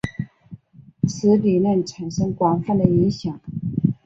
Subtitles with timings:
[1.07, 3.39] 此理论产生广泛的影响。